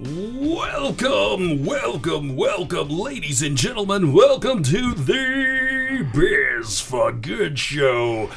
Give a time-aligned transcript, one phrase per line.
[0.00, 4.12] Welcome, welcome, welcome, ladies and gentlemen.
[4.12, 8.30] Welcome to the Biz for Good show.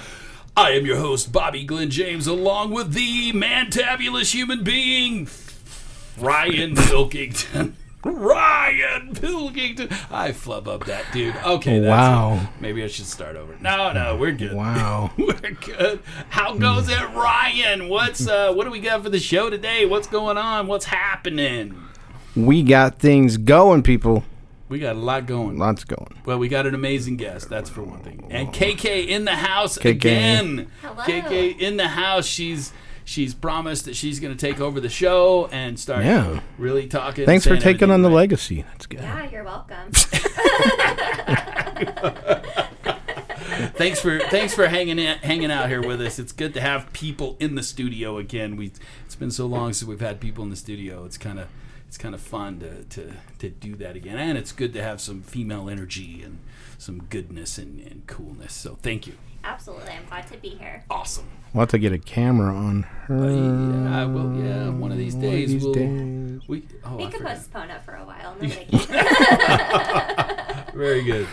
[0.57, 5.27] I am your host, Bobby Glenn James, along with the mantabulous human being,
[6.17, 7.77] Ryan Pilkington.
[8.03, 9.89] Ryan Pilkington.
[10.09, 11.35] I flub up that dude.
[11.35, 12.33] Okay, that's Wow.
[12.41, 12.61] it.
[12.61, 13.55] Maybe I should start over.
[13.61, 14.53] No, no, we're good.
[14.53, 15.11] Wow.
[15.17, 15.99] we're good.
[16.29, 17.89] How goes it, Ryan?
[17.89, 19.85] What's uh what do we got for the show today?
[19.85, 20.67] What's going on?
[20.67, 21.75] What's happening?
[22.35, 24.23] We got things going, people.
[24.69, 25.57] We got a lot going.
[25.57, 26.21] Lots going.
[26.25, 27.49] Well, we got an amazing guest.
[27.49, 28.25] That's for one thing.
[28.29, 29.89] And KK in the house KK.
[29.89, 30.71] again.
[30.81, 31.03] Hello.
[31.03, 32.25] KK in the house.
[32.25, 32.71] She's
[33.11, 36.39] she's promised that she's going to take over the show and start Yeah.
[36.57, 37.25] really talking.
[37.25, 38.15] Thanks for taking on the right.
[38.15, 38.61] legacy.
[38.63, 39.01] That's good.
[39.01, 39.91] Yeah, you're welcome.
[43.75, 46.19] Thanks for thanks for hanging in, hanging out here with us.
[46.19, 48.55] It's good to have people in the studio again.
[48.55, 48.71] We
[49.05, 51.05] it's been so long since we've had people in the studio.
[51.05, 51.47] It's kind of
[51.87, 55.01] it's kind of fun to, to to do that again, and it's good to have
[55.01, 56.39] some female energy and
[56.81, 58.53] some goodness and, and coolness.
[58.53, 59.13] So thank you.
[59.43, 60.83] Absolutely, I'm glad to be here.
[60.89, 61.25] Awesome.
[61.53, 63.15] We'll have to get a camera on her.
[63.15, 64.69] Uh, yeah, well, yeah.
[64.69, 65.73] One of these One of days, these we'll.
[65.73, 66.41] days.
[66.47, 67.35] We, oh, We I could forgot.
[67.37, 68.35] postpone it for a while.
[68.41, 70.65] Nobody can.
[70.75, 71.27] Very good.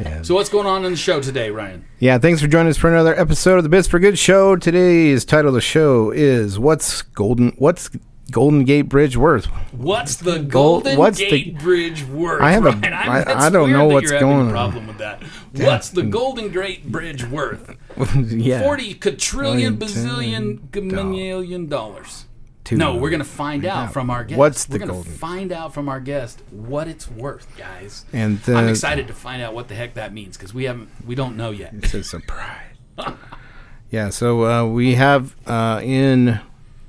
[0.00, 0.22] Yeah.
[0.22, 1.84] So, what's going on in the show today, Ryan?
[1.98, 4.56] Yeah, thanks for joining us for another episode of the Biz for Good show.
[4.56, 7.90] Today's title of the show is What's Golden What's
[8.30, 9.46] Golden Gate Bridge worth?
[9.72, 12.42] What's the Golden what's the- Gate Bridge worth?
[12.42, 12.92] I have a- Ryan?
[12.92, 14.50] I- I don't know what's going on.
[14.50, 15.22] problem with that.
[15.54, 17.76] What's the Golden Gate Bridge worth?
[18.16, 18.62] yeah.
[18.62, 22.26] Forty quadrillion bazillion million dollars.
[22.62, 22.76] Two.
[22.76, 24.38] No, we're gonna find out from our guest.
[24.38, 28.04] What's we're the gonna golden- find out from our guest what it's worth, guys.
[28.12, 30.88] And the, I'm excited to find out what the heck that means because we haven't,
[31.04, 31.72] we don't know yet.
[31.74, 32.76] It's a surprise.
[33.90, 36.38] yeah, so uh, we have uh, in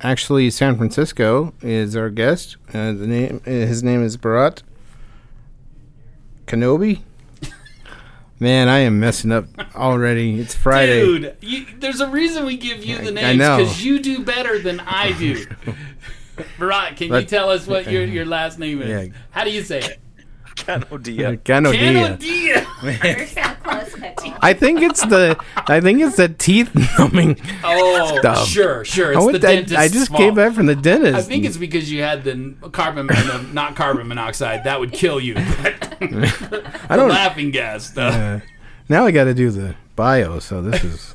[0.02, 2.56] actually San Francisco is our guest.
[2.68, 4.62] Uh, the name his name is Bharat
[6.46, 7.02] Kenobi.
[8.40, 9.46] Man, I am messing up
[9.76, 10.40] already.
[10.40, 11.00] It's Friday.
[11.00, 14.80] Dude, you, there's a reason we give you the names because you do better than
[14.80, 15.46] I do.
[16.58, 18.88] Bharat, can you tell us what your, your last name is?
[18.88, 19.14] Yeah.
[19.30, 20.00] How do you say it?
[20.56, 21.38] Kanodia.
[21.38, 22.18] Kanodia.
[22.18, 23.48] Kanodia.
[24.02, 24.38] You're so close, Pickle.
[24.42, 25.36] I think it's the
[25.68, 27.40] I think it's the teeth numbing.
[27.64, 28.46] Oh, Stuff.
[28.48, 29.16] sure, sure.
[29.16, 29.48] I, went- the
[29.78, 30.18] I- I just fault.
[30.20, 31.16] came back from the dentist.
[31.16, 34.64] I think it's because you had the carbon, the, not carbon monoxide.
[34.64, 35.34] That would kill you.
[35.34, 37.08] the I don't.
[37.08, 38.14] laughing gas stuff.
[38.14, 38.40] Uh,
[38.88, 40.38] now I got to do the bio.
[40.38, 41.14] So this is.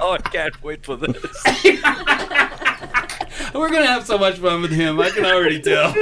[0.00, 1.16] Oh, I can't wait for this.
[3.54, 5.00] We're gonna have so much fun with him.
[5.00, 5.94] I can already tell.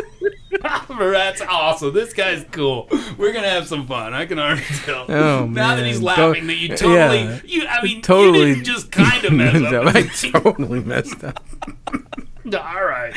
[0.88, 1.92] That's awesome.
[1.92, 2.88] This guy's cool.
[3.18, 4.14] We're gonna have some fun.
[4.14, 5.06] I can already tell.
[5.10, 6.04] Oh, now that he's man.
[6.04, 7.40] laughing, Don't- that you totally, yeah.
[7.44, 7.66] you.
[7.66, 9.86] I mean, Totally you didn't just kind of mess up.
[9.94, 10.02] I
[10.40, 11.44] totally messed up.
[12.46, 13.12] All right,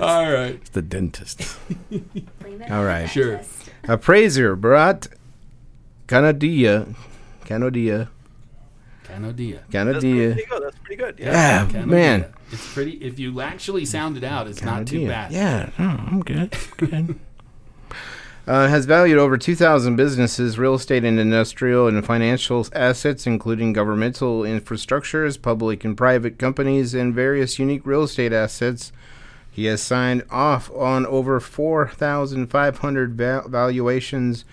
[0.00, 1.58] all right, It's the dentist.
[1.90, 3.02] all right, it All on right.
[3.02, 3.30] the Sure.
[3.32, 3.70] dentist.
[3.88, 5.08] Appraiser Bharat
[6.06, 6.94] Kanodia.
[7.44, 8.08] Kanodia.
[9.04, 9.60] Canodia.
[9.70, 10.32] That's Kanodia.
[10.34, 10.62] pretty good.
[10.62, 11.18] That's pretty good.
[11.18, 11.68] Yeah.
[11.72, 12.26] Yeah, man.
[12.50, 12.92] It's pretty.
[12.92, 15.08] If you actually sound it out, it's not too Kanodia.
[15.08, 15.32] bad.
[15.32, 16.56] Yeah, no, I'm good.
[16.76, 17.18] Good.
[18.46, 24.40] Uh, has valued over 2,000 businesses, real estate and industrial and financial assets, including governmental
[24.40, 28.90] infrastructures, public and private companies, and various unique real estate assets.
[29.50, 34.46] He has signed off on over 4,500 va- valuations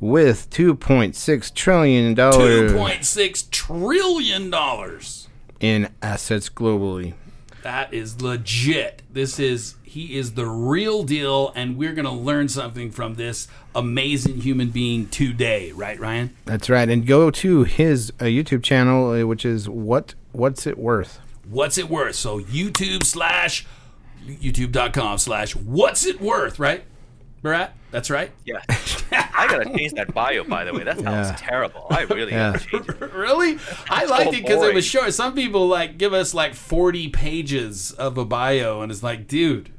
[0.00, 5.28] with $2.6 trillion Two point six trillion dollars.
[5.60, 7.14] In assets globally.
[7.62, 9.02] That is legit.
[9.12, 14.40] This is he is the real deal, and we're gonna learn something from this amazing
[14.40, 16.34] human being today, right, Ryan?
[16.46, 16.88] That's right.
[16.88, 21.18] And go to his uh, YouTube channel, uh, which is what What's It Worth?
[21.48, 22.14] What's it worth?
[22.14, 23.66] So YouTube slash
[24.26, 26.84] YouTube.com slash what's it worth, right?
[27.42, 27.70] Bharat?
[27.90, 28.30] That's right.
[28.44, 28.60] Yeah.
[29.10, 30.84] I gotta change that bio, by the way.
[30.84, 31.36] That sounds Yeah.
[31.38, 31.86] terrible.
[31.90, 32.52] I really Yeah.
[32.52, 33.00] gotta change it.
[33.14, 33.58] really?
[33.88, 35.12] I liked it because it was short.
[35.14, 39.70] Some people like give us like 40 pages of a bio, and it's like, dude,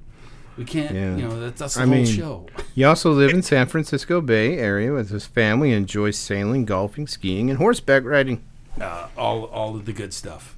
[0.58, 1.16] we can't, Yeah.
[1.16, 2.48] you know, that's, that's the I whole mean- show.
[2.74, 7.50] He also lived in San Francisco Bay Area with his family, enjoys sailing, golfing, skiing,
[7.50, 8.44] and horseback riding.
[8.80, 10.56] Uh, all, all of the good stuff.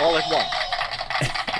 [0.00, 0.48] All at once.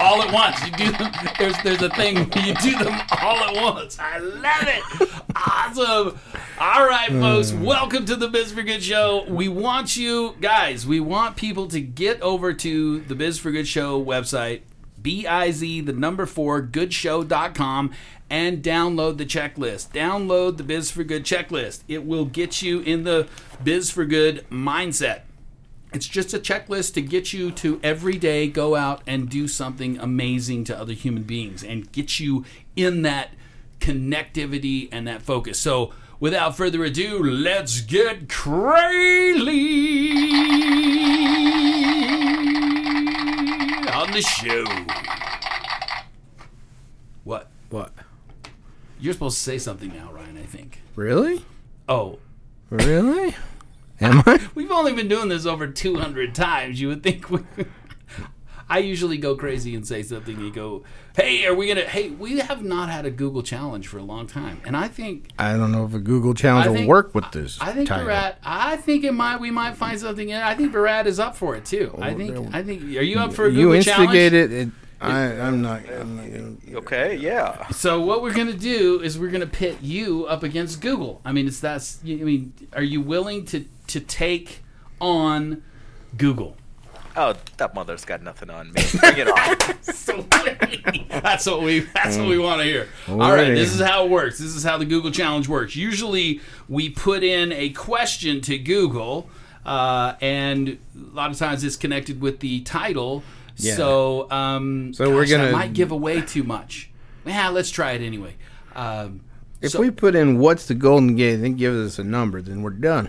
[0.03, 0.61] All at once.
[0.67, 1.13] You do them.
[1.39, 3.97] There's there's a thing you do them all at once.
[4.01, 5.09] I love it.
[5.37, 6.19] Awesome.
[6.59, 7.53] All right, folks.
[7.53, 7.63] Hmm.
[7.63, 9.25] Welcome to the Biz for Good Show.
[9.29, 10.85] We want you guys.
[10.87, 14.63] We want people to get over to the Biz for Good Show website.
[15.01, 17.93] B I Z, the number four, goodshow.com,
[18.29, 19.93] and download the checklist.
[19.93, 21.83] Download the Biz for Good checklist.
[21.87, 23.29] It will get you in the
[23.63, 25.23] Biz for Good mindset.
[25.93, 29.99] It's just a checklist to get you to every day go out and do something
[29.99, 32.45] amazing to other human beings and get you
[32.77, 33.31] in that
[33.79, 35.59] connectivity and that focus.
[35.59, 39.43] So, without further ado, let's get crazy
[43.93, 44.65] on the show.
[47.25, 47.51] What?
[47.69, 47.93] What?
[48.99, 50.81] You're supposed to say something now, Ryan, I think.
[50.97, 51.45] Really?
[51.89, 52.19] Oh,
[52.73, 53.35] Really?
[54.03, 54.41] Am I?
[54.55, 56.81] We've only been doing this over 200 times.
[56.81, 57.41] You would think we.
[58.69, 60.35] I usually go crazy and say something.
[60.35, 60.83] And you go,
[61.15, 61.83] "Hey, are we gonna?
[61.83, 65.29] Hey, we have not had a Google challenge for a long time, and I think
[65.39, 67.61] I don't know if a Google challenge I will work with this.
[67.61, 68.07] I think title.
[68.07, 68.37] Bharat.
[68.43, 69.41] I think it might.
[69.41, 70.31] We might find something.
[70.31, 71.95] In, I think Bharat is up for it too.
[72.01, 72.55] I oh, think.
[72.55, 72.83] I think.
[72.83, 74.09] Are you up for a You Google challenge?
[74.09, 74.69] instigated it.
[75.03, 75.83] I, I'm not.
[75.89, 77.69] I'm not gonna, Okay, yeah.
[77.69, 81.21] So what we're gonna do is we're gonna pit you up against Google.
[81.25, 82.01] I mean, it's that's.
[82.05, 84.63] I mean, are you willing to to take
[85.01, 85.63] on
[86.17, 86.57] Google?
[87.15, 88.83] Oh, that mother's got nothing on me.
[88.99, 89.83] Bring it on.
[89.83, 90.23] So
[91.21, 92.89] that's what we that's what we want to hear.
[93.09, 94.39] All right, this is how it works.
[94.39, 95.77] This is how the Google challenge works.
[95.77, 99.29] Usually, we put in a question to Google,
[99.67, 103.23] uh, and a lot of times it's connected with the title.
[103.63, 103.77] Yeah.
[103.77, 106.91] So, um, So we're gonna- might give away too much.
[107.27, 108.35] Yeah, let's try it anyway.
[108.75, 109.21] Um,
[109.61, 112.43] if so- we put in what's the Golden Gate and it gives us a number,
[112.43, 113.09] then we're done.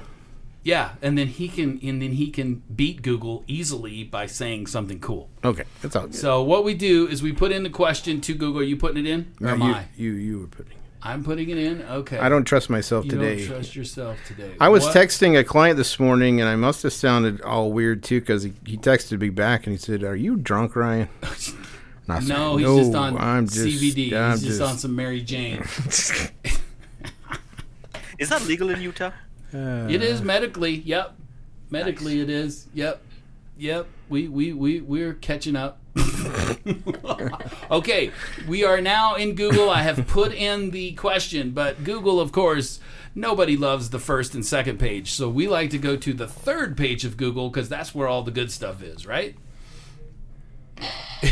[0.65, 4.99] yeah, and then he can and then he can beat Google easily by saying something
[4.99, 5.29] cool.
[5.43, 6.15] Okay, that's all good.
[6.15, 8.61] So what we do is we put in the question to Google.
[8.61, 9.27] Are you putting it in?
[9.41, 9.87] Or Uh, am you, I?
[9.97, 10.77] you you were putting.
[11.05, 11.81] I'm putting it in.
[11.81, 12.17] Okay.
[12.17, 13.37] I don't trust myself You today.
[13.39, 14.55] don't trust yourself today.
[14.59, 14.95] I was What?
[14.95, 18.53] texting a client this morning, and I must have sounded all weird too, because he,
[18.65, 21.09] he texted me back and he said, "Are you drunk, Ryan?"
[22.05, 24.11] And I said, No, he's just on I'm just, CBD.
[24.11, 25.61] I'm he's just, on some Mary Jane.
[28.19, 29.11] Is that legal in Utah?
[29.53, 30.75] it is medically.
[30.75, 31.15] Yep.
[31.69, 32.67] Medically, it is.
[32.73, 33.01] Yep.
[33.57, 33.87] Yep.
[34.09, 35.79] We we we we're catching up.
[37.71, 38.11] okay,
[38.47, 39.69] we are now in Google.
[39.69, 42.79] I have put in the question, but Google, of course,
[43.15, 45.11] nobody loves the first and second page.
[45.11, 48.23] So we like to go to the third page of Google because that's where all
[48.23, 49.35] the good stuff is, right?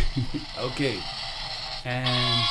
[0.60, 1.00] okay.
[1.84, 2.46] And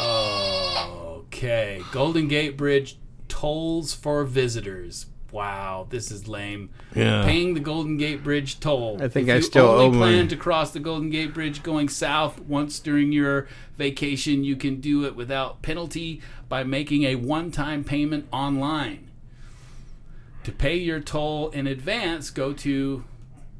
[0.00, 5.06] okay, Golden Gate Bridge tolls for visitors.
[5.32, 6.70] Wow, this is lame.
[6.94, 7.24] Yeah.
[7.24, 8.98] Paying the Golden Gate Bridge toll.
[9.02, 11.34] I think if I you still only owe my- plan to cross the Golden Gate
[11.34, 13.46] Bridge going south once during your
[13.76, 19.08] vacation, you can do it without penalty by making a one-time payment online.
[20.44, 23.02] To pay your toll in advance, go to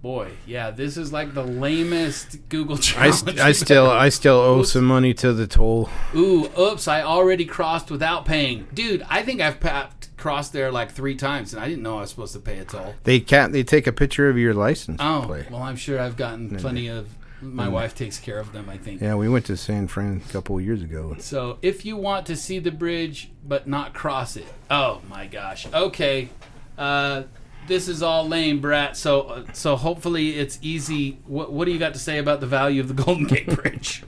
[0.02, 3.14] boy, yeah, this is like the lamest Google I, challenge.
[3.16, 5.90] st- I still I still owe some money to the toll.
[6.14, 6.86] Ooh, oops!
[6.86, 9.04] I already crossed without paying, dude.
[9.08, 12.10] I think I've pa- crossed there like three times, and I didn't know I was
[12.10, 12.94] supposed to pay a toll.
[13.04, 13.52] They can't.
[13.52, 15.50] They take a picture of your license Oh, plate.
[15.50, 17.08] well, I'm sure I've gotten plenty of.
[17.42, 19.02] My wife takes care of them, I think.
[19.02, 21.16] Yeah, we went to San Fran a couple of years ago.
[21.18, 25.66] So, if you want to see the bridge but not cross it, oh my gosh.
[25.72, 26.30] Okay,
[26.78, 27.24] uh,
[27.68, 28.96] this is all lame, Brat.
[28.96, 31.18] So, uh, so hopefully it's easy.
[31.26, 34.02] What, what do you got to say about the value of the Golden Gate Bridge?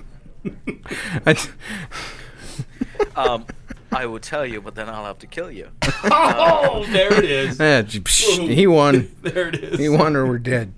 [1.26, 1.36] I,
[3.16, 3.46] Um,
[3.90, 5.68] I will tell you, but then I'll have to kill you.
[6.04, 7.58] oh, there it is.
[7.60, 9.10] yeah, psh, he won.
[9.22, 9.78] There it is.
[9.78, 10.72] He won, or we're dead.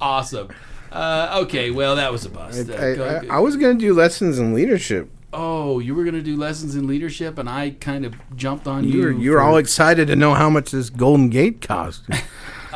[0.00, 0.48] Awesome.
[0.92, 2.70] Uh, okay, well that was a bust.
[2.70, 5.10] Uh, I, go- I, go- I was gonna do lessons in leadership.
[5.32, 8.90] oh, you were gonna do lessons in leadership, and I kind of jumped on you.
[8.92, 12.02] You were you were for- all excited to know how much this Golden Gate cost.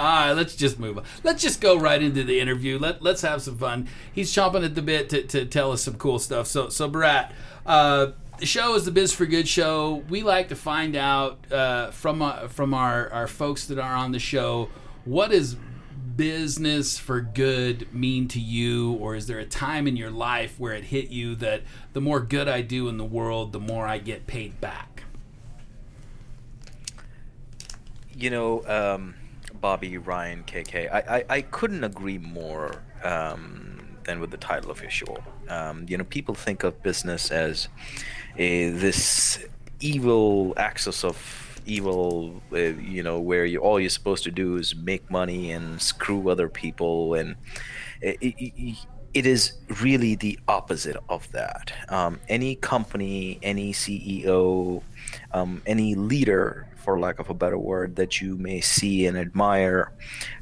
[0.02, 1.04] Ah, let's just move on.
[1.22, 2.78] Let's just go right into the interview.
[2.78, 3.86] Let Let's have some fun.
[4.10, 6.46] He's chomping at the bit to, to tell us some cool stuff.
[6.46, 7.32] So so Bharat,
[7.66, 10.02] uh, the show is the Biz for Good show.
[10.08, 14.12] We like to find out uh, from uh, from our our folks that are on
[14.12, 14.70] the show
[15.04, 15.56] what is
[16.16, 20.74] business for good mean to you or is there a time in your life where
[20.74, 21.62] it hit you that
[21.94, 25.04] the more good I do in the world the more I get paid back
[28.20, 29.14] You know, um,
[29.60, 34.80] Bobby, Ryan, KK, I, I, I couldn't agree more um, than with the title of
[34.80, 35.18] your show.
[35.48, 37.68] Um, you know, people think of business as
[38.36, 39.44] a, this
[39.80, 44.74] evil axis of evil, uh, you know, where you all you're supposed to do is
[44.74, 47.36] make money and screw other people, and
[48.00, 48.76] it, it,
[49.12, 49.52] it is
[49.82, 51.72] really the opposite of that.
[51.88, 54.82] Um, any company, any CEO,
[55.32, 59.92] um, any leader for lack of a better word, that you may see and admire.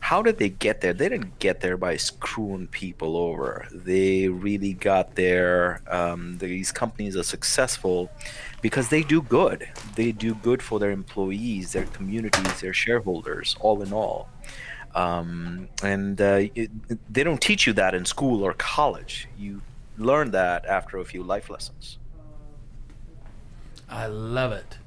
[0.00, 0.92] How did they get there?
[0.92, 3.66] They didn't get there by screwing people over.
[3.72, 5.82] They really got there.
[5.88, 8.10] Um, these companies are successful
[8.62, 9.68] because they do good.
[9.94, 14.28] They do good for their employees, their communities, their shareholders, all in all.
[14.94, 16.70] Um, and uh, it,
[17.12, 19.28] they don't teach you that in school or college.
[19.38, 19.60] You
[19.96, 21.98] learn that after a few life lessons.
[23.88, 24.78] I love it.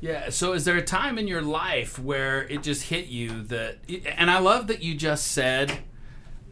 [0.00, 0.30] Yeah.
[0.30, 3.78] So, is there a time in your life where it just hit you that?
[4.16, 5.78] And I love that you just said.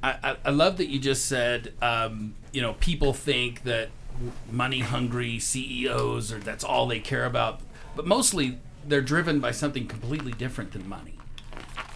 [0.02, 1.72] I, I love that you just said.
[1.82, 3.88] Um, you know, people think that
[4.50, 7.60] money hungry CEOs or that's all they care about,
[7.96, 11.18] but mostly they're driven by something completely different than money,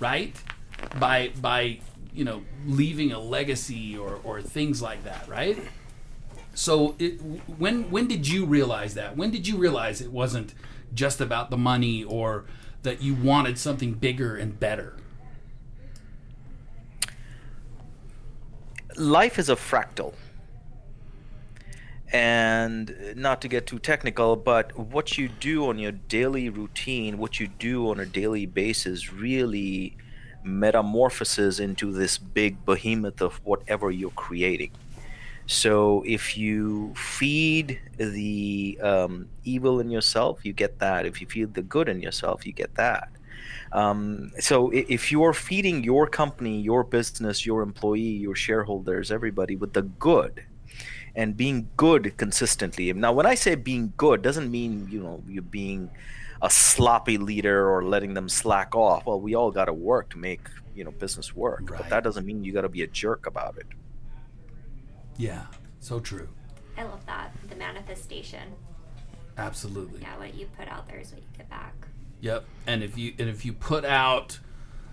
[0.00, 0.34] right?
[0.98, 1.80] By by
[2.12, 5.58] you know leaving a legacy or or things like that, right?
[6.54, 7.12] So, it,
[7.58, 9.16] when when did you realize that?
[9.16, 10.54] When did you realize it wasn't?
[10.94, 12.44] Just about the money or
[12.82, 14.96] that you wanted something bigger and better?
[18.96, 20.14] Life is a fractal.
[22.12, 27.40] And not to get too technical, but what you do on your daily routine, what
[27.40, 29.96] you do on a daily basis, really
[30.44, 34.72] metamorphoses into this big behemoth of whatever you're creating.
[35.46, 41.06] So if you feed the um, evil in yourself, you get that.
[41.06, 43.08] If you feed the good in yourself, you get that.
[43.72, 49.72] Um, so if you're feeding your company, your business, your employee, your shareholders, everybody with
[49.72, 50.44] the good,
[51.14, 52.92] and being good consistently.
[52.92, 55.90] Now, when I say being good, doesn't mean you know you're being
[56.40, 59.06] a sloppy leader or letting them slack off.
[59.06, 61.80] Well, we all got to work to make you know business work, right.
[61.80, 63.66] but that doesn't mean you got to be a jerk about it.
[65.16, 65.46] Yeah,
[65.80, 66.28] so true.
[66.76, 67.32] I love that.
[67.48, 68.54] The manifestation.
[69.36, 70.00] Absolutely.
[70.00, 71.74] Yeah, what you put out there is what you get back.
[72.20, 72.44] Yep.
[72.66, 74.38] And if you and if you put out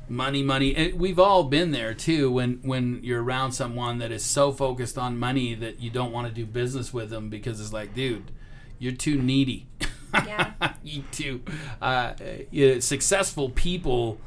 [0.09, 2.31] money, money, and we've all been there too.
[2.31, 6.27] When when you're around someone that is so focused on money that you don't want
[6.27, 8.31] to do business with them because it's like, dude,
[8.79, 9.67] you're too needy.
[10.13, 10.53] Yeah.
[10.83, 11.41] you too.
[11.81, 12.13] Uh,
[12.51, 14.19] you know, successful people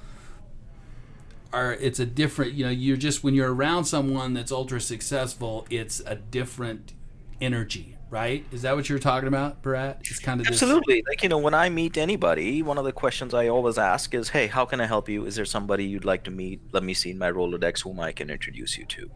[1.52, 5.66] are it's a different you know you're just when you're around someone that's ultra successful
[5.71, 6.92] it's a different
[7.40, 8.44] energy right?
[8.52, 10.00] Is that what you're talking about Bharat?
[10.00, 10.97] it's kind of absolutely.
[10.97, 11.04] This...
[11.09, 14.28] like you know when i meet anybody one of the questions i always ask is
[14.28, 15.25] hey how can i help you?
[15.25, 16.61] Is there somebody you'd like to meet?
[16.73, 19.11] Let me see in my rolodex whom i can introduce you to.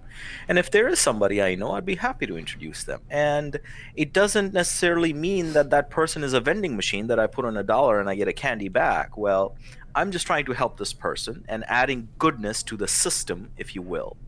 [0.49, 3.03] And if there is somebody i know i'd be happy to introduce them.
[3.11, 3.61] And
[3.95, 7.59] it doesn't necessarily mean that that person is a vending machine that i put on
[7.59, 9.19] a dollar and i get a candy back.
[9.19, 9.57] Well
[9.97, 13.81] I'm just trying to help this person and adding goodness to the system, if you
[13.81, 14.19] will.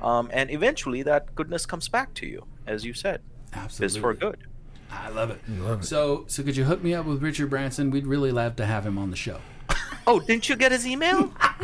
[0.00, 3.20] Um, and eventually that goodness comes back to you, as you said.
[3.52, 3.86] Absolutely.
[3.86, 4.38] It's for good.
[4.90, 5.38] I love it.
[5.48, 5.84] Love it.
[5.84, 7.90] So, so could you hook me up with Richard Branson?
[7.90, 9.38] We'd really love to have him on the show.
[10.06, 11.30] oh, didn't you get his email?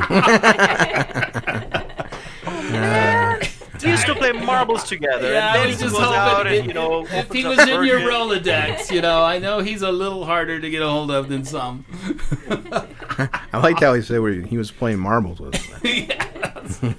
[3.82, 5.32] we used to play marbles together.
[5.32, 7.44] Yeah, and then I was he just goes out hoping and, you know, if he
[7.44, 10.88] was in your Rolodex, you know, I know he's a little harder to get a
[10.88, 11.84] hold of than some.
[13.52, 15.54] I liked how he said where he was playing marbles with.
[15.54, 16.80] us.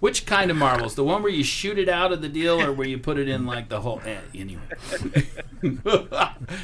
[0.00, 0.94] Which kind of marbles?
[0.94, 3.28] The one where you shoot it out of the deal, or where you put it
[3.28, 4.00] in like the hole?
[4.06, 4.62] Eh, anyway,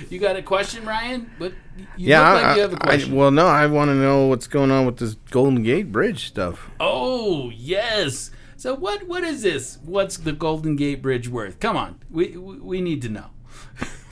[0.09, 1.29] you got a question, Ryan?
[1.37, 1.53] But
[1.97, 3.15] you yeah, look like you have a I- question.
[3.17, 6.71] well, no, I want to know what's going on with this Golden Gate Bridge stuff.
[6.79, 8.31] oh yes.
[8.65, 9.07] So what?
[9.07, 9.79] What is this?
[9.85, 11.61] What's the Golden Gate Bridge worth?
[11.61, 13.27] Come on, we we, we need to know.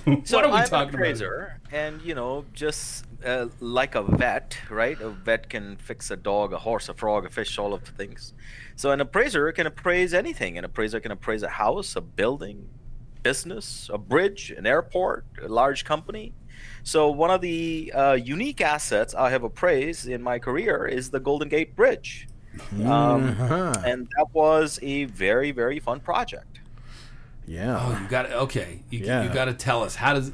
[0.25, 0.95] So what are we I'm talking an about?
[0.95, 5.01] appraiser, and you know, just uh, like a vet, right?
[5.01, 7.93] A vet can fix a dog, a horse, a frog, a fish, all of the
[7.93, 8.35] things.
[8.77, 10.59] So an appraiser can appraise anything.
[10.59, 12.69] An appraiser can appraise a house, a building,
[13.23, 16.35] business, a bridge, an airport, a large company.
[16.83, 21.21] So one of the uh, unique assets I have appraised in my career is the
[21.21, 22.27] Golden Gate Bridge,
[22.85, 22.85] um,
[23.31, 23.73] Uh-huh.
[23.85, 26.61] and that was a very, very fun project.
[27.47, 27.79] Yeah.
[27.81, 28.83] Oh, you got to okay.
[28.91, 29.25] You, Yeah.
[29.25, 30.33] you got to tell us how does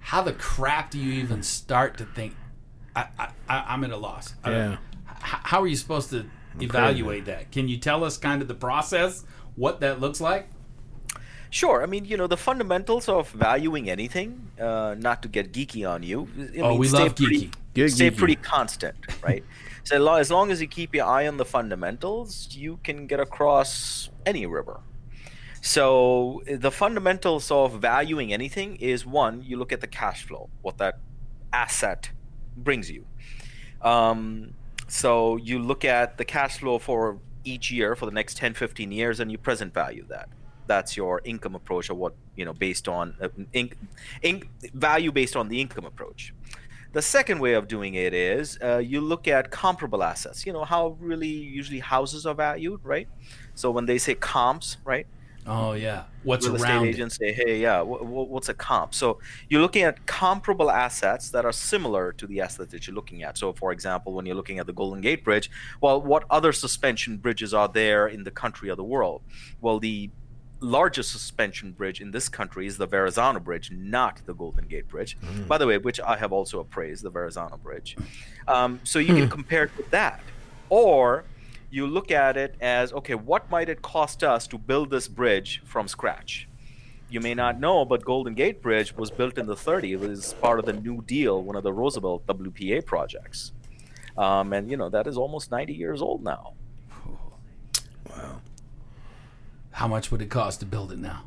[0.00, 2.34] how the crap do you even start to think?
[2.94, 4.34] I, I I- I'm at a loss.
[4.44, 4.72] Yeah.
[4.72, 4.78] h-
[5.20, 6.24] how are you supposed to
[6.60, 7.50] evaluate that?
[7.52, 9.24] Can you tell us kind of the process,
[9.56, 10.48] what that looks like?
[11.50, 11.82] Sure.
[11.82, 16.02] I mean, you know, the fundamentals of valuing anything, uh, not to get geeky on
[16.02, 16.28] you.
[16.38, 17.52] I Oh, mean, we stay love pretty, geeky.
[17.74, 18.16] Get Stay geeky.
[18.16, 19.44] pretty constant, right?
[19.86, 24.10] so as long as you keep your eye on the fundamentals, you can get across
[24.26, 24.80] any river.
[25.60, 30.78] So the fundamentals of valuing anything is one, you look at the cash flow, what
[30.78, 30.98] that
[31.52, 32.10] asset
[32.56, 33.06] brings you.
[33.80, 34.54] Um,
[34.88, 38.90] so you look at the cash flow for each year for the next 10, 15
[38.90, 40.28] years, and you present value that.
[40.66, 43.74] That's your income approach, or what you know, based on uh, inc-
[44.24, 46.34] inc- value based on the income approach.
[46.92, 50.46] The second way of doing it is uh, you look at comparable assets.
[50.46, 53.08] You know how really usually houses are valued, right?
[53.54, 55.06] So when they say comps, right?
[55.46, 56.04] Oh yeah.
[56.22, 56.88] What's real around estate it?
[56.88, 61.30] agents say, "Hey, yeah, wh- wh- what's a comp?" So you're looking at comparable assets
[61.30, 63.38] that are similar to the assets that you're looking at.
[63.38, 65.48] So, for example, when you're looking at the Golden Gate Bridge,
[65.80, 69.22] well, what other suspension bridges are there in the country or the world?
[69.60, 70.10] Well, the
[70.60, 75.16] largest suspension bridge in this country is the Verrazano Bridge, not the Golden Gate Bridge.
[75.46, 77.96] By the way, which I have also appraised, the Verrazano Bridge.
[78.48, 80.20] Um, so you can compare it with that,
[80.68, 81.24] or
[81.70, 85.62] you look at it as okay, what might it cost us to build this bridge
[85.64, 86.48] from scratch?
[87.08, 89.92] You may not know, but Golden Gate Bridge was built in the 30s.
[89.92, 93.52] It was part of the New Deal, one of the Roosevelt WPA projects.
[94.18, 96.54] Um, and, you know, that is almost 90 years old now.
[99.76, 101.24] How much would it cost to build it now?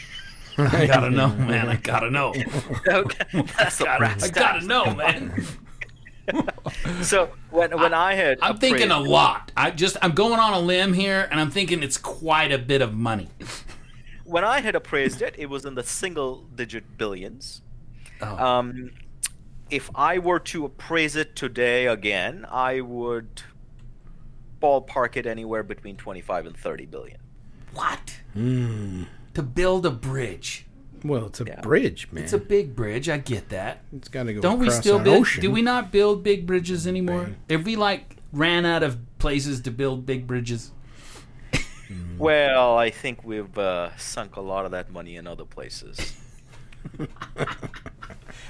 [0.58, 1.68] I gotta know, man.
[1.68, 2.30] I gotta know.
[2.88, 3.42] okay.
[3.58, 5.44] That's the brass I gotta know, man.
[7.02, 9.52] So when, when I, had I'm thinking a lot.
[9.54, 12.80] I just I'm going on a limb here, and I'm thinking it's quite a bit
[12.80, 13.28] of money.
[14.24, 17.60] when I had appraised it, it was in the single digit billions.
[18.22, 18.46] Oh.
[18.46, 18.92] Um,
[19.68, 23.42] if I were to appraise it today again, I would
[24.62, 27.18] ballpark it anywhere between 25 and 30 billion.
[27.74, 28.16] What?
[28.34, 30.66] To build a bridge.
[31.04, 31.60] Well, it's a Yeah.
[31.60, 32.24] bridge, man.
[32.24, 33.08] It's a big bridge.
[33.10, 33.82] I get that.
[33.94, 34.40] it's got to go.
[34.40, 35.18] Don't we across still build?
[35.20, 35.42] Ocean.
[35.42, 37.20] Do we not build big bridges anymore?
[37.24, 37.34] Right.
[37.50, 40.70] Have we like ran out of places to build big bridges?
[42.16, 46.14] Well, I think we've uh, sunk a lot of that money in other places.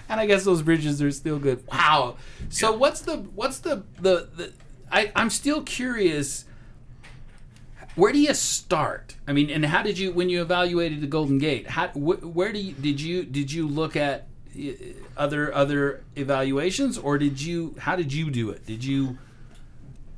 [0.09, 1.66] And I guess those bridges are still good.
[1.66, 2.16] Wow.
[2.49, 4.52] So what's the what's the the, the
[4.90, 6.45] I, I'm still curious.
[7.97, 9.17] Where do you start?
[9.27, 11.69] I mean, and how did you when you evaluated the Golden Gate?
[11.69, 14.26] How wh- where do you did you did you look at
[14.59, 14.73] uh,
[15.17, 18.67] other other evaluations or did you how did you do it?
[18.67, 19.19] Did you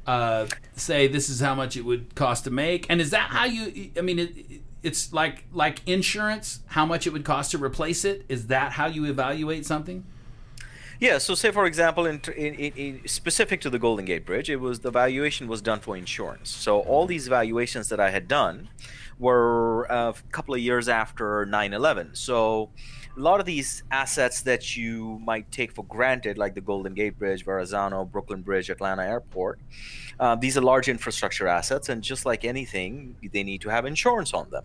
[0.06, 2.86] uh, say this is how much it would cost to make?
[2.88, 3.90] And is that how you?
[3.98, 4.36] I mean, it,
[4.82, 6.60] it's like like insurance.
[6.66, 8.24] How much it would cost to replace it?
[8.28, 10.06] Is that how you evaluate something?
[10.98, 14.48] Yeah, so say for example, in, in, in, in specific to the Golden Gate Bridge,
[14.48, 16.50] it was the valuation was done for insurance.
[16.50, 17.10] So all mm-hmm.
[17.10, 18.68] these valuations that I had done
[19.18, 22.16] were uh, a couple of years after 9/11.
[22.16, 22.70] So
[23.16, 27.18] a lot of these assets that you might take for granted, like the Golden Gate
[27.18, 29.58] Bridge, Verrazano, Brooklyn Bridge, Atlanta Airport,
[30.20, 34.34] uh, these are large infrastructure assets, and just like anything, they need to have insurance
[34.34, 34.64] on them.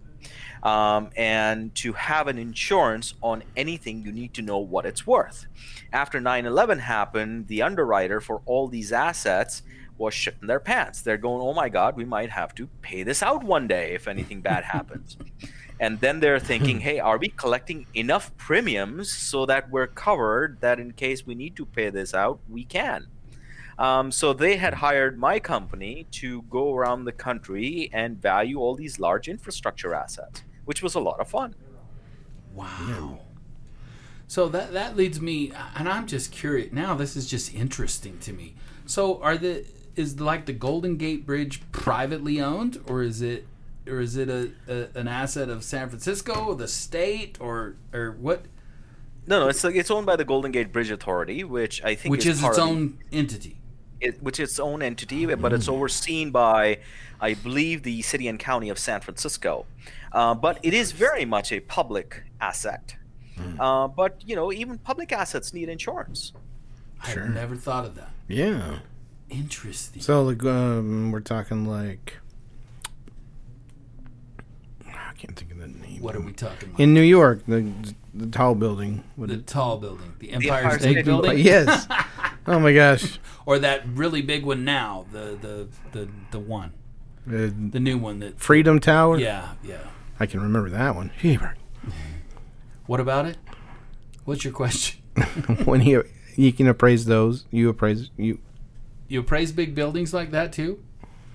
[0.64, 5.48] Um, and to have an insurance on anything, you need to know what it's worth.
[5.94, 9.64] After 9 11 happened, the underwriter for all these assets
[9.98, 11.02] was shitting their pants.
[11.02, 14.08] They're going, oh my God, we might have to pay this out one day if
[14.08, 15.18] anything bad happens.
[15.82, 20.80] And then they're thinking, hey, are we collecting enough premiums so that we're covered that
[20.80, 23.08] in case we need to pay this out, we can?
[23.80, 28.76] Um, so they had hired my company to go around the country and value all
[28.76, 31.56] these large infrastructure assets, which was a lot of fun.
[32.54, 33.22] Wow.
[34.28, 36.72] So that that leads me, and I'm just curious.
[36.72, 38.54] Now this is just interesting to me.
[38.86, 39.66] So are the
[39.96, 43.48] is like the Golden Gate Bridge privately owned, or is it,
[43.92, 48.46] or is it a, a an asset of San Francisco, the state, or or what?
[49.28, 52.12] No, no, it's like, it's owned by the Golden Gate Bridge Authority, which I think
[52.12, 53.58] Which is part its of the- own entity.
[54.00, 56.80] it, which is its own entity, but it's overseen by,
[57.20, 59.68] I believe, the city and county of San Francisco.
[60.12, 62.96] Uh, but it is very much a public asset.
[63.60, 66.34] Uh, but you know, even public assets need insurance.
[67.04, 68.10] I've never thought of that.
[68.28, 68.80] Yeah.
[69.30, 70.02] Interesting.
[70.02, 72.18] So like, um, we're talking like
[74.88, 76.02] I can't think of the name.
[76.02, 76.80] what are we talking about?
[76.80, 77.72] In New York, the
[78.14, 79.04] the tall building.
[79.16, 81.88] What the it- tall building, the Empire, Empire State, State Building, yes.
[82.48, 83.20] Oh my gosh.
[83.46, 86.72] or that really big one now, the the the the one,
[87.28, 88.40] Uh, the new one that.
[88.40, 89.20] Freedom Tower.
[89.20, 89.78] Yeah, yeah.
[90.20, 91.12] I can remember that one.
[91.22, 91.56] Heber.
[92.88, 93.38] What about it?
[94.26, 95.02] What's your question?
[95.66, 96.04] when you
[96.36, 97.46] you can appraise those.
[97.52, 98.40] You appraise you.
[99.08, 100.84] You appraise big buildings like that too?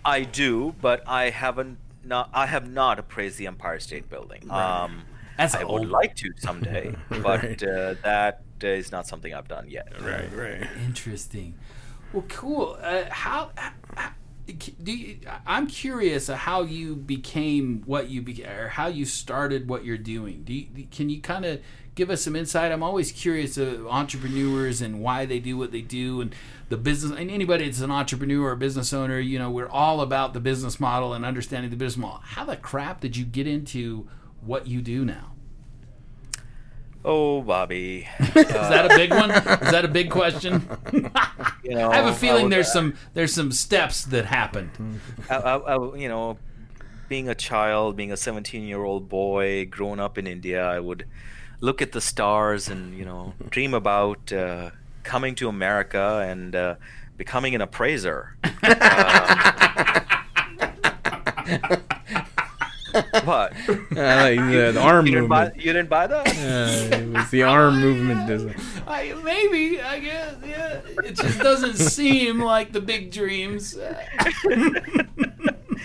[0.05, 1.79] I do, but I haven't.
[2.07, 4.51] Not, I have not appraised the Empire State Building.
[4.51, 5.03] Um,
[5.37, 7.63] That's I an would like to someday, but Right.
[7.63, 9.89] uh, that is not something I've done yet.
[10.01, 10.33] Right.
[10.33, 10.67] Right.
[10.85, 11.55] Interesting.
[12.13, 12.79] Well, cool.
[12.81, 13.51] Uh, how,
[13.97, 14.11] how
[14.83, 19.85] do you, I'm curious how you became what you be, or how you started what
[19.85, 20.43] you're doing.
[20.45, 21.61] Do you, can you kind of
[21.97, 22.71] give us some insight?
[22.71, 26.33] I'm always curious of entrepreneurs and why they do what they do and
[26.69, 27.19] the business.
[27.19, 30.41] And anybody that's an entrepreneur or a business owner, you know, we're all about the
[30.41, 32.21] business model and understanding the business model.
[32.23, 34.07] How the crap did you get into
[34.41, 35.33] what you do now?
[37.05, 38.09] Oh, Bobby.
[38.21, 39.31] Is that a big one?
[39.31, 40.69] Is that a big question?
[41.63, 45.01] You know, I have a feeling there's uh, some there's some steps that happened.
[45.31, 46.39] I, I, I- you know,
[47.09, 51.07] being a child, being a 17 year old boy, growing up in India, I would
[51.61, 54.71] look at the stars and, you know, dream about uh,
[55.03, 56.75] coming to America and uh,
[57.17, 58.37] becoming an appraiser.
[62.95, 63.53] Uh, what?
[63.99, 65.65] I like the, the arm You didn't, buy, movement.
[65.67, 66.27] you didn't buy that?
[66.93, 68.27] It was the arm movement.
[68.27, 70.81] doesn't- I, maybe I guess yeah.
[71.05, 73.77] It just doesn't seem like the big dreams.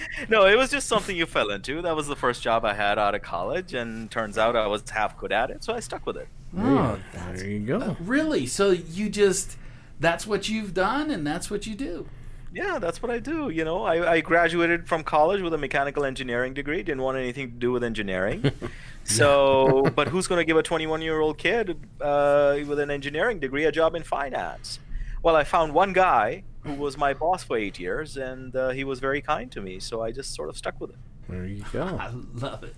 [0.30, 1.82] no, it was just something you fell into.
[1.82, 4.90] That was the first job I had out of college, and turns out I was
[4.90, 6.28] half good at it, so I stuck with it.
[6.58, 7.00] Oh,
[7.34, 7.96] There you go.
[8.02, 8.46] really?
[8.46, 9.58] So you just
[10.00, 12.08] that's what you've done, and that's what you do.
[12.54, 13.50] Yeah, that's what I do.
[13.50, 16.84] You know, I, I graduated from college with a mechanical engineering degree.
[16.84, 18.52] Didn't want anything to do with engineering.
[19.06, 23.40] so, but who's going to give a 21 year old kid uh, with an engineering
[23.40, 24.80] degree a job in finance?
[25.24, 28.84] Well, I found one guy who was my boss for eight years, and uh, he
[28.84, 29.80] was very kind to me.
[29.80, 30.98] So I just sort of stuck with it.
[31.30, 31.84] There you go.
[32.00, 32.76] I love it.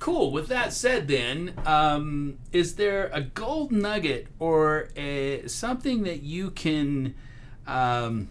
[0.00, 0.32] Cool.
[0.32, 6.50] With that said, then, um, is there a gold nugget or a, something that you
[6.50, 7.14] can
[7.66, 8.28] um,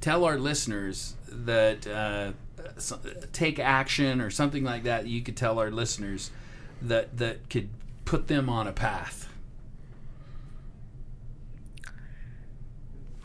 [0.00, 2.32] tell our listeners that uh,
[2.78, 2.98] so-
[3.32, 5.06] take action or something like that?
[5.06, 6.30] You could tell our listeners
[6.82, 7.68] that that could
[8.04, 9.25] put them on a path.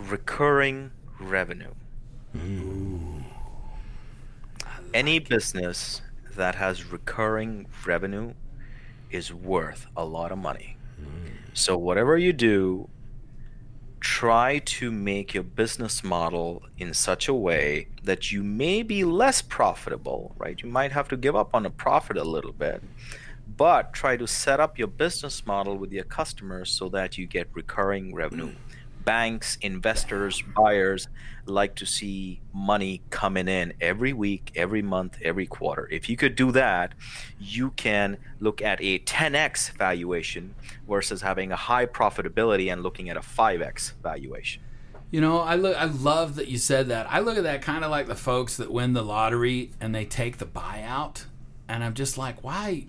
[0.09, 1.73] Recurring revenue.
[4.93, 6.01] Any business
[6.35, 8.33] that has recurring revenue
[9.09, 10.77] is worth a lot of money.
[11.53, 12.89] So, whatever you do,
[13.99, 19.41] try to make your business model in such a way that you may be less
[19.41, 20.61] profitable, right?
[20.61, 22.81] You might have to give up on a profit a little bit,
[23.57, 27.47] but try to set up your business model with your customers so that you get
[27.53, 28.51] recurring revenue.
[29.03, 31.07] Banks, investors, buyers
[31.45, 35.87] like to see money coming in every week, every month, every quarter.
[35.91, 36.93] If you could do that,
[37.39, 40.55] you can look at a 10x valuation
[40.87, 44.61] versus having a high profitability and looking at a 5x valuation.
[45.11, 45.75] You know, I look.
[45.75, 47.11] I love that you said that.
[47.11, 50.05] I look at that kind of like the folks that win the lottery and they
[50.05, 51.25] take the buyout,
[51.67, 52.85] and I'm just like, why?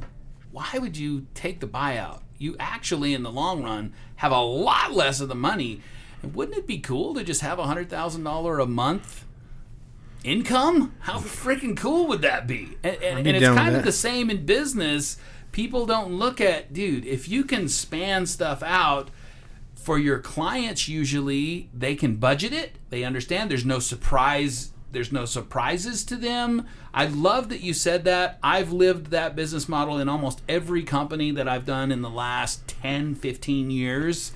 [0.53, 2.21] Why would you take the buyout?
[2.39, 5.81] You actually, in the long run, have a lot less of the money.
[6.23, 9.25] And wouldn't it be cool to just have a hundred thousand dollar a month
[10.25, 10.95] income?
[11.01, 12.77] How freaking cool would that be?
[12.83, 15.17] And, and, be and it's kind of the same in business.
[15.51, 17.05] People don't look at, dude.
[17.05, 19.11] If you can span stuff out
[19.83, 25.25] for your clients usually they can budget it they understand there's no surprise there's no
[25.25, 30.09] surprises to them i love that you said that i've lived that business model in
[30.09, 34.31] almost every company that i've done in the last 10 15 years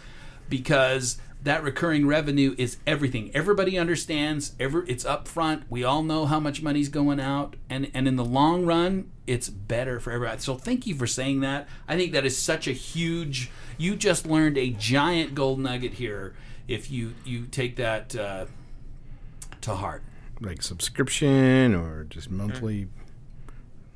[0.49, 3.31] because that recurring revenue is everything.
[3.33, 5.63] Everybody understands every it's upfront.
[5.71, 7.55] We all know how much money's going out.
[7.71, 10.41] And and in the long run it's better for everybody.
[10.41, 11.69] So thank you for saying that.
[11.87, 16.35] I think that is such a huge you just learned a giant gold nugget here
[16.67, 18.47] if you you take that uh,
[19.61, 20.03] to heart.
[20.41, 22.89] Like subscription or just monthly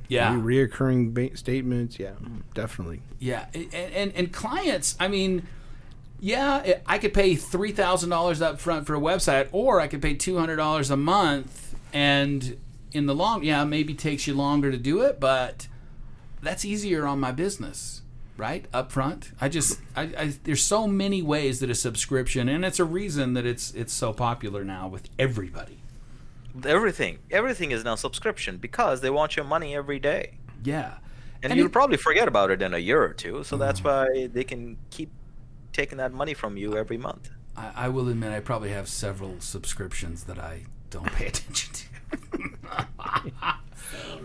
[0.06, 0.34] yeah.
[0.34, 1.98] reoccurring ba- statements.
[1.98, 2.12] Yeah,
[2.54, 3.02] definitely.
[3.18, 4.96] Yeah, and and, and clients.
[5.00, 5.48] I mean,
[6.20, 10.02] yeah, I could pay three thousand dollars up front for a website, or I could
[10.02, 12.56] pay two hundred dollars a month, and
[12.92, 15.68] in the long, yeah, maybe takes you longer to do it, but
[16.42, 18.02] that's easier on my business,
[18.37, 18.66] right?
[18.72, 19.33] Up front.
[19.40, 23.35] I just, I, I there's so many ways that a subscription, and it's a reason
[23.35, 25.78] that it's it's so popular now with everybody.
[26.66, 30.38] Everything, everything is now subscription because they want your money every day.
[30.64, 30.94] Yeah,
[31.42, 33.44] And, And you'll it- probably forget about it in a year or two.
[33.44, 34.16] So that's mm-hmm.
[34.22, 35.11] why they can keep
[35.72, 37.30] taking that money from you every month.
[37.56, 41.85] I, I will admit I probably have several subscriptions that I don't pay attention to.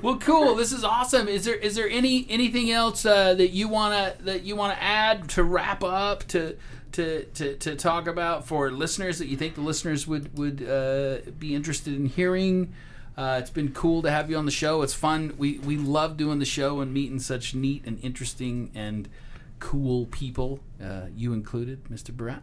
[0.01, 0.55] well, cool.
[0.55, 1.27] This is awesome.
[1.27, 5.29] Is there is there any anything else uh, that you wanna that you wanna add
[5.29, 6.57] to wrap up to
[6.93, 11.29] to, to, to talk about for listeners that you think the listeners would would uh,
[11.37, 12.73] be interested in hearing?
[13.17, 14.81] Uh, it's been cool to have you on the show.
[14.81, 15.33] It's fun.
[15.37, 19.09] We we love doing the show and meeting such neat and interesting and
[19.59, 20.59] cool people.
[20.81, 22.11] Uh, you included, Mr.
[22.11, 22.41] Bharat.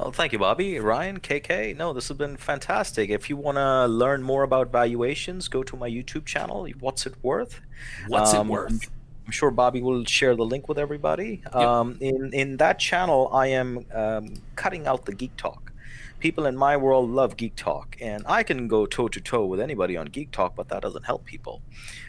[0.00, 1.76] Oh, thank you, Bobby, Ryan, KK.
[1.76, 3.10] No, this has been fantastic.
[3.10, 6.68] If you want to learn more about valuations, go to my YouTube channel.
[6.78, 7.60] What's it worth?
[8.06, 8.90] What's Um, it worth?
[9.26, 11.42] I'm sure Bobby will share the link with everybody.
[11.52, 15.72] Um, in in that channel, I am um, cutting out the geek talk.
[16.18, 19.60] People in my world love geek talk, and I can go toe to toe with
[19.60, 21.62] anybody on geek talk, but that doesn't help people.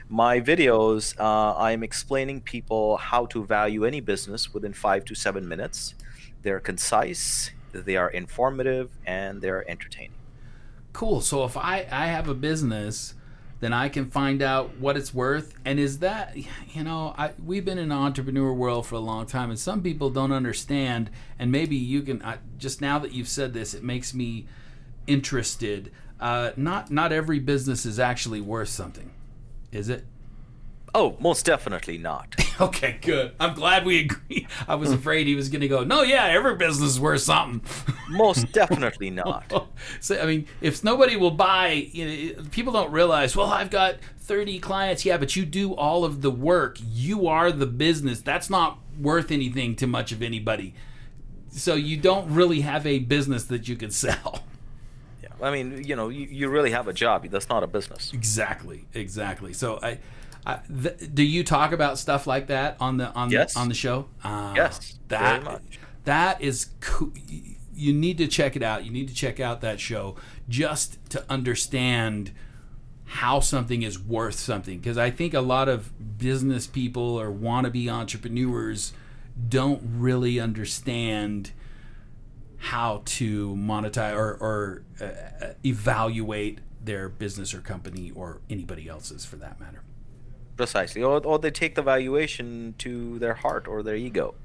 [0.10, 5.15] My videos, uh, I am explaining people how to value any business within five to
[5.15, 5.93] seven minutes.
[6.41, 10.17] They're concise, they are informative, and they're entertaining.
[10.91, 11.22] Cool.
[11.22, 13.13] So if I I have a business,
[13.60, 15.54] then I can find out what it's worth.
[15.65, 16.36] And is that
[16.74, 19.82] you know I we've been in the entrepreneur world for a long time, and some
[19.82, 21.10] people don't understand.
[21.38, 24.48] And maybe you can I, just now that you've said this, it makes me
[25.08, 25.91] interested.
[26.19, 29.12] Uh, not not every business is actually worth something,
[29.72, 30.06] is it?
[30.93, 32.36] Oh, most definitely not.
[32.60, 33.32] Okay, good.
[33.39, 34.45] I'm glad we agree.
[34.67, 35.86] I was afraid he was going to go.
[35.86, 37.62] No, yeah, every business is worth something.
[38.10, 39.69] most definitely not.
[40.02, 43.34] so I mean, if nobody will buy, you know, people don't realize.
[43.34, 45.06] Well, I've got 30 clients.
[45.06, 46.78] Yeah, but you do all of the work.
[46.84, 48.19] You are the business.
[48.19, 50.73] That's not worth anything to much of anybody.
[51.52, 54.43] So you don't really have a business that you can sell.
[55.23, 55.30] Yeah.
[55.41, 57.25] I mean, you know, you, you really have a job.
[57.30, 58.12] That's not a business.
[58.13, 59.54] Exactly, exactly.
[59.54, 59.99] So I.
[60.45, 63.54] I th- do you talk about stuff like that on the on Yes.
[63.54, 64.08] the, on the show?
[64.23, 65.62] Ah, Yes, that
[66.06, 67.12] that is cool.
[67.73, 68.84] You need to check it out.
[68.86, 70.15] You need to check out that show
[70.49, 72.32] just to understand
[73.06, 74.80] how something is worth something.
[74.80, 78.91] Because I think a lot of business people or wannabe entrepreneurs
[79.47, 81.52] don't really understand
[82.58, 89.38] how to monetize or, or uh, evaluate their business or company or anybody else's for
[89.38, 89.82] that matter.
[90.60, 91.02] Precisely.
[91.02, 94.36] Or, or they take the valuation to their heart or their ego.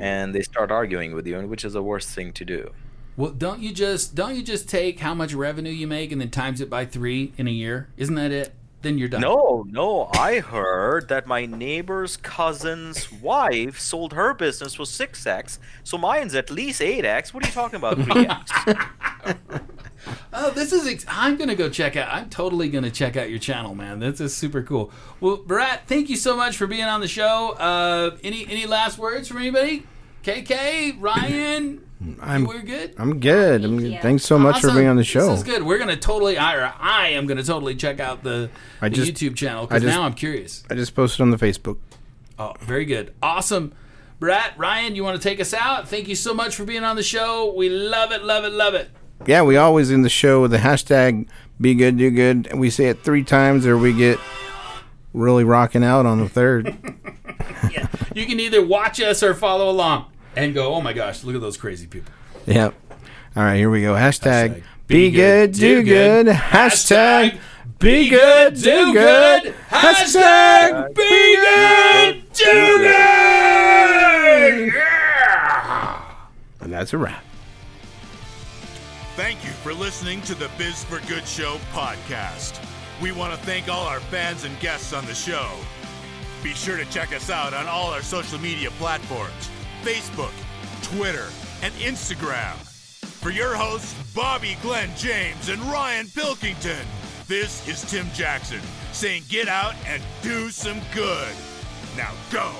[0.00, 2.70] And they start arguing with you, and which is the worst thing to do.
[3.16, 6.30] Well, don't you just don't you just take how much revenue you make and then
[6.30, 7.88] times it by three in a year?
[7.98, 8.54] Isn't that it?
[8.82, 9.20] Then you're done.
[9.20, 10.08] No, no.
[10.14, 16.50] I heard that my neighbor's cousin's wife sold her business for 6x, so mine's at
[16.50, 17.34] least 8x.
[17.34, 19.59] What are you talking about, 3x?
[20.42, 20.86] Oh, this is.
[20.86, 22.08] Ex- I'm gonna go check out.
[22.12, 23.98] I'm totally gonna check out your channel, man.
[23.98, 24.90] This is super cool.
[25.20, 27.50] Well, Bharat, thank you so much for being on the show.
[27.58, 29.84] Uh, any any last words from anybody?
[30.24, 31.84] KK, Ryan,
[32.22, 32.94] I'm we're good.
[32.98, 33.64] I'm good.
[33.64, 34.00] I'm good.
[34.00, 35.28] Thanks so much for being on the show.
[35.28, 35.62] This is good.
[35.62, 36.38] We're gonna totally.
[36.38, 38.48] I, I am gonna totally check out the,
[38.80, 40.64] I the just- YouTube channel because now I'm curious.
[40.70, 41.76] I just posted on the Facebook.
[42.38, 43.12] Oh, very good.
[43.22, 43.74] Awesome.
[44.18, 45.88] Brat, Ryan, you want to take us out?
[45.88, 47.54] Thank you so much for being on the show.
[47.54, 48.90] We love it, love it, love it.
[49.26, 51.28] Yeah, we always in the show with the hashtag
[51.60, 52.46] be good, do good.
[52.46, 54.18] And we say it three times or we get
[55.12, 56.66] really rocking out on the third.
[57.70, 57.86] yeah.
[58.14, 60.06] You can either watch us or follow along
[60.36, 62.12] and go, oh my gosh, look at those crazy people.
[62.46, 62.74] yep.
[63.36, 63.94] All right, here we go.
[63.94, 66.26] Hashtag, Hashtag be, good, do good.
[66.26, 67.38] Hashtag
[67.78, 69.54] be good, do good.
[69.68, 74.72] Hashtag be good, do good.
[74.74, 76.02] Yeah.
[76.60, 77.22] And that's a wrap.
[79.20, 82.58] Thank you for listening to the Biz for Good Show podcast.
[83.02, 85.46] We want to thank all our fans and guests on the show.
[86.42, 89.50] Be sure to check us out on all our social media platforms
[89.82, 90.32] Facebook,
[90.80, 91.28] Twitter,
[91.60, 92.54] and Instagram.
[93.20, 96.86] For your hosts, Bobby Glenn James and Ryan Pilkington,
[97.28, 101.34] this is Tim Jackson saying get out and do some good.
[101.94, 102.54] Now go.